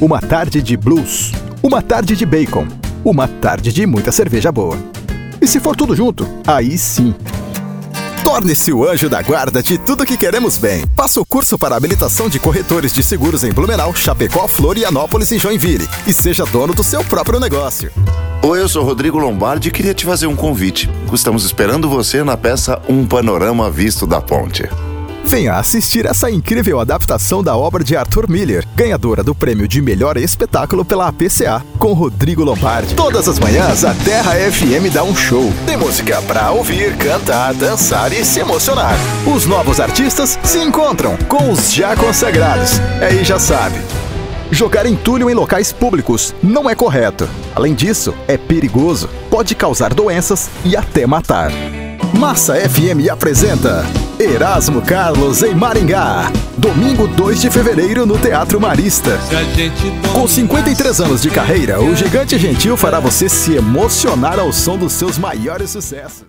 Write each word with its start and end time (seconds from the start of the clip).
uma 0.00 0.20
tarde 0.20 0.60
de 0.60 0.76
blues, 0.76 1.32
uma 1.62 1.80
tarde 1.80 2.14
de 2.14 2.26
bacon, 2.26 2.66
uma 3.04 3.26
tarde 3.26 3.72
de 3.72 3.86
muita 3.86 4.12
cerveja 4.12 4.52
boa. 4.52 4.78
E 5.40 5.46
se 5.46 5.58
for 5.58 5.74
tudo 5.74 5.96
junto, 5.96 6.28
aí 6.46 6.76
sim. 6.76 7.14
Torne-se 8.22 8.72
o 8.72 8.86
anjo 8.86 9.08
da 9.08 9.22
guarda 9.22 9.62
de 9.62 9.78
tudo 9.78 10.04
que 10.04 10.16
queremos 10.16 10.58
bem. 10.58 10.84
Faça 10.96 11.20
o 11.20 11.24
curso 11.24 11.56
para 11.56 11.76
habilitação 11.76 12.28
de 12.28 12.38
corretores 12.38 12.92
de 12.92 13.02
seguros 13.02 13.44
em 13.44 13.52
Blumenau, 13.52 13.94
Chapecó, 13.94 14.48
Florianópolis 14.48 15.30
e 15.30 15.38
Joinville. 15.38 15.88
E 16.06 16.12
seja 16.12 16.44
dono 16.44 16.74
do 16.74 16.82
seu 16.82 17.04
próprio 17.04 17.38
negócio. 17.38 17.90
Oi, 18.42 18.60
eu 18.60 18.68
sou 18.68 18.84
Rodrigo 18.84 19.18
Lombardi 19.18 19.68
e 19.68 19.72
queria 19.72 19.94
te 19.94 20.04
fazer 20.04 20.26
um 20.26 20.36
convite. 20.36 20.90
Estamos 21.12 21.44
esperando 21.44 21.88
você 21.88 22.22
na 22.24 22.36
peça 22.36 22.82
Um 22.88 23.06
Panorama 23.06 23.70
Visto 23.70 24.06
da 24.06 24.20
Ponte. 24.20 24.68
Venha 25.26 25.54
assistir 25.54 26.06
essa 26.06 26.30
incrível 26.30 26.78
adaptação 26.78 27.42
da 27.42 27.56
obra 27.56 27.82
de 27.82 27.96
Arthur 27.96 28.30
Miller, 28.30 28.64
ganhadora 28.76 29.24
do 29.24 29.34
prêmio 29.34 29.66
de 29.66 29.82
melhor 29.82 30.16
espetáculo 30.16 30.84
pela 30.84 31.08
APCA, 31.08 31.64
com 31.80 31.92
Rodrigo 31.92 32.44
Lombardi. 32.44 32.94
Todas 32.94 33.28
as 33.28 33.40
manhãs, 33.40 33.84
a 33.84 33.92
Terra 33.92 34.34
FM 34.34 34.92
dá 34.94 35.02
um 35.02 35.16
show. 35.16 35.52
Tem 35.66 35.76
música 35.76 36.22
pra 36.22 36.52
ouvir, 36.52 36.96
cantar, 36.96 37.52
dançar 37.54 38.12
e 38.12 38.24
se 38.24 38.38
emocionar. 38.38 38.94
Os 39.26 39.46
novos 39.46 39.80
artistas 39.80 40.38
se 40.44 40.58
encontram 40.60 41.16
com 41.28 41.50
os 41.50 41.74
já 41.74 41.96
consagrados. 41.96 42.80
Aí 43.00 43.24
já 43.24 43.40
sabe. 43.40 43.80
Jogar 44.52 44.86
entulho 44.86 45.28
em 45.28 45.34
locais 45.34 45.72
públicos 45.72 46.32
não 46.40 46.70
é 46.70 46.74
correto. 46.76 47.28
Além 47.52 47.74
disso, 47.74 48.14
é 48.28 48.38
perigoso, 48.38 49.10
pode 49.28 49.56
causar 49.56 49.92
doenças 49.92 50.48
e 50.64 50.76
até 50.76 51.04
matar. 51.04 51.50
Massa 52.16 52.54
FM 52.54 53.10
apresenta 53.10 53.84
Erasmo 54.18 54.80
Carlos 54.80 55.42
em 55.42 55.54
Maringá. 55.54 56.32
Domingo 56.56 57.06
2 57.06 57.38
de 57.38 57.50
fevereiro 57.50 58.06
no 58.06 58.18
Teatro 58.18 58.58
Marista. 58.58 59.10
Com 60.14 60.26
53 60.26 61.00
anos 61.02 61.20
de 61.20 61.28
carreira, 61.28 61.82
o 61.82 61.94
Gigante 61.94 62.38
Gentil 62.38 62.78
fará 62.78 62.98
você 62.98 63.28
se 63.28 63.54
emocionar 63.54 64.38
ao 64.38 64.50
som 64.54 64.78
dos 64.78 64.94
seus 64.94 65.18
maiores 65.18 65.68
sucessos. 65.68 66.24